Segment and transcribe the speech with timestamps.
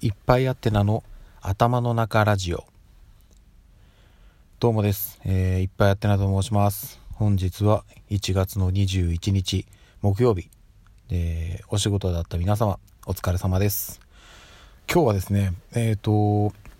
[0.00, 1.04] いっぱいあってなの
[1.40, 2.64] 頭の中ラジオ。
[4.58, 7.00] どうもです、えー、いっぱいあってなと申します。
[7.12, 9.66] 本日は1月の21日
[10.02, 10.48] 木曜日、
[11.10, 14.00] えーお仕事だった皆様お疲れ様です。
[14.92, 16.10] 今日はですねえっ、と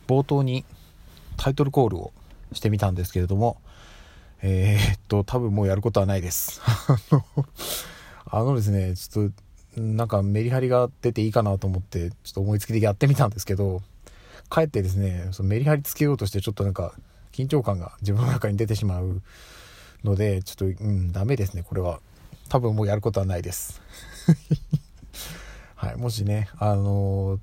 [0.09, 0.65] 冒頭に
[1.37, 2.13] タイトルコールを
[2.53, 3.59] してみたんですけれども
[4.43, 6.61] えーっと多分もうやることはないです。
[8.27, 9.35] あのですねちょっと
[9.77, 13.83] なんかメリハリが出ていいかなと思ってちょっと思いつきでやってみたんですけど
[14.49, 16.95] かえってですねそのメリハリつけようとしてちょっとなんか
[17.33, 19.21] 緊張感が自分の中に出てしまう
[20.05, 22.01] のでちょっとうんダメですねこれは。
[22.49, 23.81] 多分もうやることはないです。
[25.75, 27.41] はいもしねあの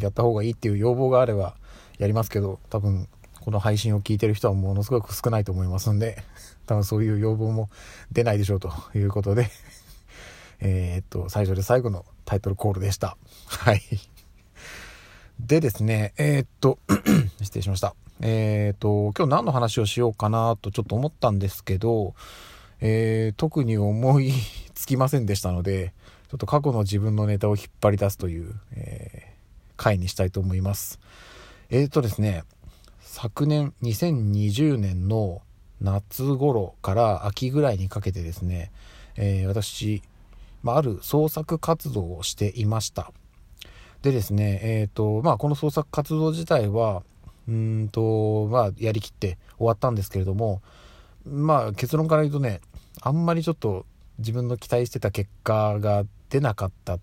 [0.00, 1.56] やった方がいいっていう要望があれば
[1.98, 3.06] やりますけど多分
[3.40, 6.22] この配信を聞いてる人はものすごく少ないと思いますんで
[6.66, 7.70] 多分そういう要望も
[8.12, 9.48] 出ないでしょうということで
[10.60, 13.16] えーっと最初で最後のタイトルコールでした。
[13.46, 13.82] はい。
[15.40, 16.78] でですねえーっと
[17.40, 17.94] 失礼しました。
[18.20, 22.14] えーっと今日何の話をしようかなとちょっと思ったんですけど
[22.80, 24.32] えー特に思い
[24.74, 25.92] つきませんでしたので
[26.30, 29.30] ちょっと過去の自分のネタを引っ張り出すという、えー
[29.76, 31.00] 回にしたいと思います。
[31.70, 32.44] えーとですね
[33.00, 35.40] 昨年2020年の
[35.80, 38.70] 夏頃から秋ぐらいにかけてですね、
[39.16, 40.02] えー私、
[40.62, 43.12] まあ、ある創作活動をしていました
[44.02, 47.02] でですねえっ、とまあこの創作活動自体は
[47.48, 50.62] うんとまあやりきって終わったんですけれども
[51.26, 52.60] まあ結論から言うとね
[53.02, 53.86] あんまりちょっと
[54.18, 56.98] 自分の期待してた結果が出なかった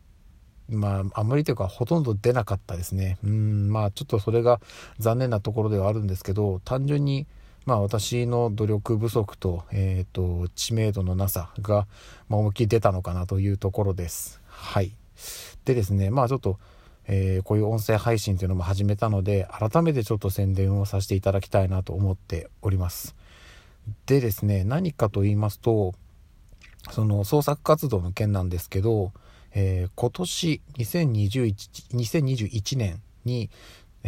[0.69, 3.17] まあ、あんまりというかほとんど出なかったですね。
[3.23, 4.59] うん、まあちょっとそれが
[4.99, 7.25] 残念なところではあるんですけど、単純に
[7.67, 11.85] まあ私の努力不足と、えっ、と、知名度のなさが、
[12.29, 14.39] まあ思いっきり出たのかなというところです。
[14.47, 14.93] はい。
[15.65, 16.59] でですね、まあちょっと、
[17.07, 23.17] えーこういう音声配信というのも始めたので、改めてちょっと宣伝をさせていただきたいなと思っております。
[24.05, 25.93] でですね、何かと言いますと、
[26.91, 29.11] その創作活動の件なんですけど、
[29.53, 33.49] えー今年2021 2021年に、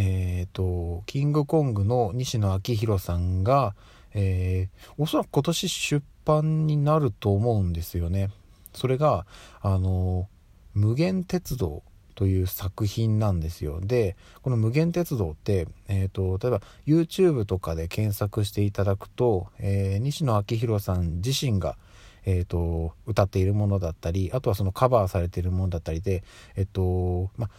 [0.01, 3.75] えー、とキングコングの西野昭弘さんが、
[4.13, 8.29] えーおそらく今年出版になると思うんですよね。
[8.73, 9.25] それが
[9.61, 10.29] あの
[10.73, 11.83] 無限鉄道
[12.15, 21.77] という作品なんですよでこの「無限鉄道」って、えー、と例えば YouTube とかで検索していただくと、えー西野昭弘さん自身が
[22.25, 26.23] えー、と歌っているものだったりあとはそのカバーされているものだったりで
[26.55, 27.49] えっ、とまあ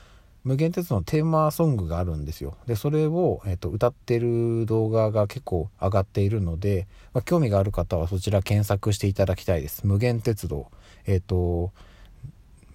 [0.42, 2.56] 無限鉄道のテーマソングがあるんですよ。
[2.66, 9.86] でそれを、えー、と歌ってる動画が結構上がっているので、まあ、興味がある方はそちら検索していただきたいです。
[9.86, 10.70] 無限鉄道。
[11.06, 11.72] えっ、と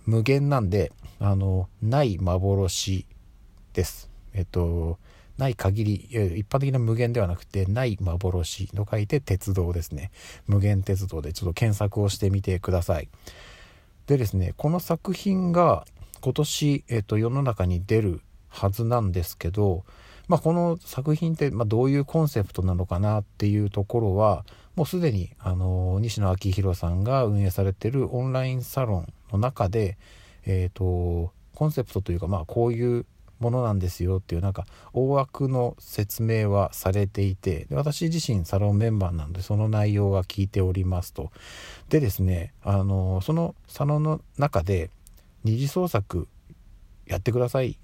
[0.05, 3.05] 無限なんであのない幻
[3.73, 4.09] です。
[4.33, 4.99] えっ、と
[5.37, 5.95] ない限り
[6.39, 10.11] 一般的な無限ではなくてない幻と書いて鉄道ですね。
[10.47, 13.09] 無限鉄道でちょっと検索をしてみてください。
[14.07, 15.85] でですねこの作品が
[16.25, 19.86] 今年、えっと、世の中に出るはずなんですけど、
[20.28, 24.44] まあ、この作品って、まあ、どういうコンセプトなのかなっていうところは
[24.75, 30.00] もうすでにあの西野昭弘さんが運営されてるオンラインサロンの中で、
[30.47, 33.06] えっとコンセプトというか、まあ、こういう
[33.40, 41.31] ものなんですよっていうなんか大枠の説明はされていてで私自身サロンメンバーなのでその内容は聞いておりますと。
[41.90, 44.90] でですねあのそのサロンの中で
[45.45, 46.28] 二次創作
[47.06, 47.78] やってください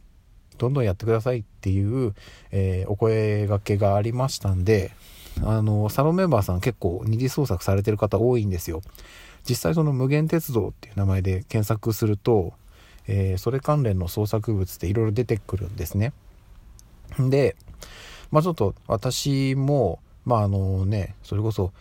[0.57, 2.13] どんどんやってくださいっていう、
[2.51, 4.91] えーお声がけがありましたんで
[5.43, 8.81] あのサロンメンバーさん結構二次創作されてる方多いんですよ
[9.47, 12.53] 実際その無限鉄道っていう名前で検索すると
[13.07, 16.13] えーそれ関連の創作物っていろいろ出てくるんですね。
[17.19, 17.55] で、
[18.31, 21.73] まあちょっと私も、まああのね、それこそ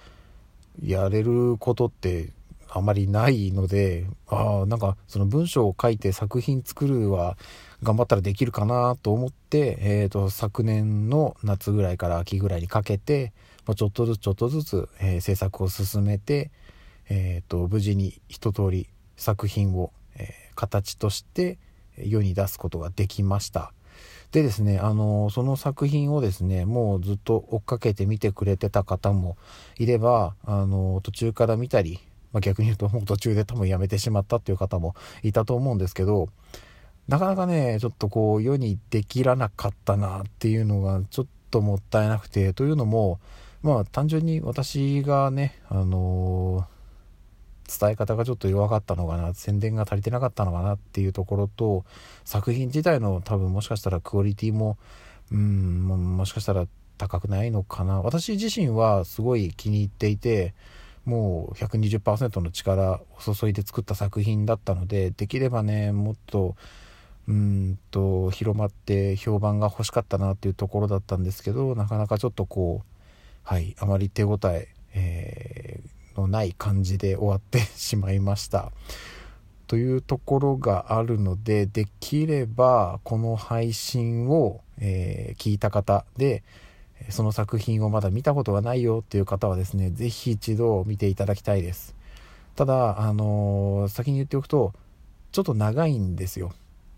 [0.82, 2.30] やれることって
[2.72, 7.36] あまりないので、ああ、なんかその文章を書いて作品作るは
[7.82, 13.32] 頑張ったらできるかなと思って、えーと、昨年の夏ぐらいから秋ぐらいにかけて、
[13.66, 16.50] まあ、ちょっとずつちょっとずつ、えー制作を進めて、
[17.08, 21.58] えーと、無事に一通り作品を、え形として
[21.96, 23.72] 世に出すことができました。
[24.32, 29.36] でですね、あのその作品をですね、もうずっと追っかけて見てくれてた方も
[29.76, 31.98] いれば、あの途中から見たり、
[32.32, 36.28] まあ、逆に言うともう途中で多分やめてしまったっていう方もいたと思うんですけど、
[37.08, 43.18] なかなかね、ちょっとこう世にできらなかったなっていうのがちょっともったいなくて、というのも、
[43.62, 46.66] まあ単純に私がね、あの
[47.70, 51.84] 伝え方がちょっと弱かったのかな宣伝が足りてなかったのかなっていうところと
[52.24, 54.76] 作品自体の多分もしかしたらクオリティも
[55.30, 56.66] うんもしかしたら
[56.98, 58.02] 高くないのかな。
[58.02, 60.54] 私自身はすごい気に入っていて
[61.10, 66.54] もう120%の力を注いで作った作品だったのでできればねもっと
[67.26, 73.00] うんと広まって評判が欲しかったなっていうところだったんですけどなかなかちょっとこう
[73.42, 78.70] はいあまり手応ええー、のない感じで終わって しまいました。
[79.66, 86.42] というところがあるのでできればこの配信を、えー、聞いた方で
[87.08, 91.94] その作品をまだ見たことがないよっていう方はですね是非一度見ていただきたいです。
[92.56, 94.74] ただあのー、先に言っておくと
[95.32, 96.52] ちょっと長いんですよ。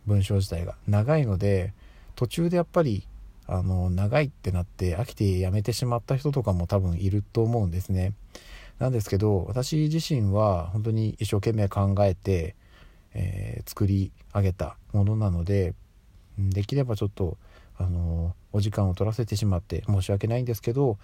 [0.06, 0.75] 文章自体が。
[0.88, 1.72] 長いので
[2.16, 3.06] 途中でやっぱり
[3.46, 8.12] あの長いってなって飽きてやめてしまった人とかも多分いると思うんですね。
[8.78, 12.56] なんですけど私自身は本当に一生懸命考えて、
[13.14, 15.75] えー、作り上げたものなので
[16.38, 17.37] できればちょっと
[17.84, 20.99] あのお時間を取らせてしまって申し訳ないんですけど、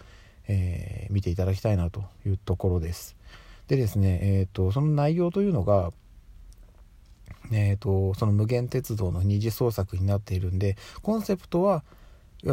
[0.48, 3.16] えー、見ていただきたいなというところです。
[3.68, 5.92] でですね、えーと、その内容というのが
[7.52, 11.82] えーと、その無限鉄道の二次創作になっているんでコンセプトは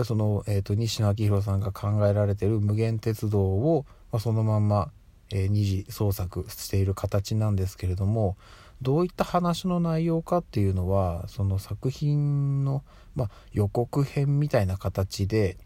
[0.03, 4.89] その、えーと、西野昭弘さんが考えられてる無限鉄道を、まあ、そのまんま、
[5.31, 8.37] えー、二次創作している形なんですけれども
[8.81, 12.83] どういった話の内容かっていうのはその作品の、
[13.15, 15.57] まあ、予告編みたいな形で、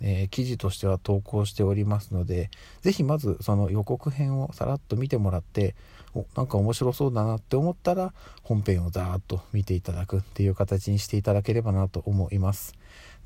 [0.00, 2.50] えー、記事としては投稿しておりますので
[2.82, 5.74] 是非まずその予告編をさらっと見てもらって
[6.14, 8.12] おなんか面白そうだなって思ったら
[8.42, 12.74] 本編をざーっと見ていただくっていう形にしていただければなと思います。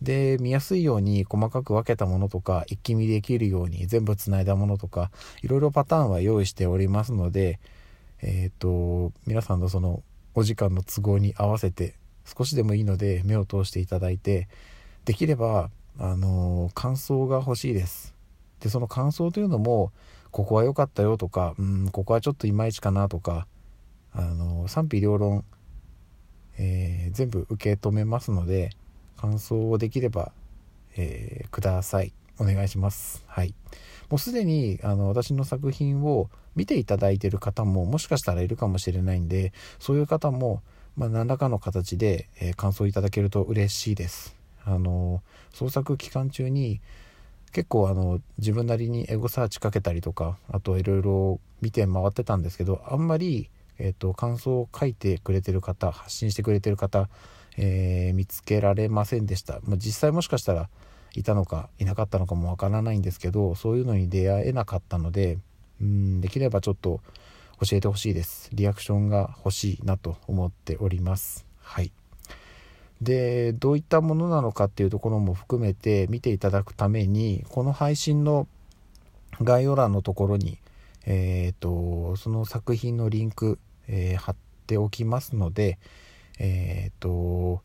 [0.03, 5.11] で見やすいように細かく分けたものとか一気見できるように全部つないだものとか
[5.43, 7.59] いろいろパターンは用意しておりますので
[8.23, 10.03] えっ、ー、と皆さんのその
[10.35, 14.49] お時間の都合に合わせて少しでもいいので目を通していただいて
[15.05, 18.15] できればあの感想が欲しいです。
[18.61, 19.93] でその感想というのも
[20.31, 23.47] ここは良かったよとかうんここはちょっといまいちかなとか
[24.13, 25.45] あの賛否両論、
[26.59, 28.71] えー、全部受け止めますので
[29.17, 30.33] 感想をできれば、
[30.97, 32.13] えー、ください。
[32.39, 33.25] お願いします。
[33.27, 33.55] はい。
[34.09, 40.63] もうすでにあの私の作品を見ていただいている方ももしかしたらいるかもしれないんでそういう方も、
[40.97, 44.37] まあ、何らかの形で、えー、感想いただけると嬉しいです。
[44.65, 45.23] あの
[45.53, 46.81] 創作期間中に
[47.53, 53.49] 結構あの自分なりにエゴサーチかけたりとかあといろいろ見て回ってたんですけどあんまり、
[53.79, 57.09] えーと、感想を書いてくれてる方発信してくれてる方、
[57.57, 60.69] えー、見つけられませんでした、まあ、実際もしかしたら
[61.17, 65.39] いたのかいなかったのかもわからないんですけどそういうのに出会えなかったので
[65.81, 67.01] うんできればちょっと
[67.61, 68.51] 教えてほしいです。
[68.53, 71.47] リアクションが欲しいなと思っております。
[71.63, 71.91] はい。
[73.01, 78.47] でどういったものなのかっていうところも含めて見ていただくためにこの配信の
[79.43, 80.59] 概要欄のところに、
[81.05, 83.59] えーと、その作品のリンク、
[83.89, 84.37] えー、貼っ
[84.67, 85.79] ておきますので、
[86.39, 87.63] えーと、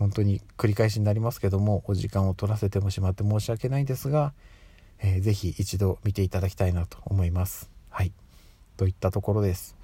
[0.00, 4.32] 本当に繰り返しになりますけどもお時間を取らせてもしまって申し訳ないんですが、
[4.98, 7.70] えー、ぜひ一度見ていただきたいなと思います。
[7.90, 8.12] はい
[8.76, 9.76] といったところです。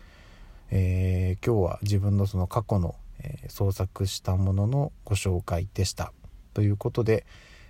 [0.70, 6.12] えー、今日は自分のその過去のえ創作したもののご紹介でした。
[6.54, 7.26] ということで、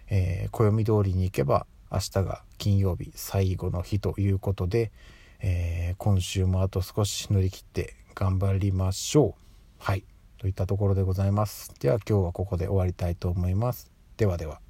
[0.09, 4.93] えー、暦通りに行けば明日が金曜日最後の日ということで、
[5.41, 9.43] えー、今週もあと少し乗り切って頑張りましょう。
[9.79, 10.05] はい。
[10.39, 11.75] といったところでございます。
[11.81, 13.91] では今日はここで終わりたいと思います。
[14.17, 14.66] ではでは。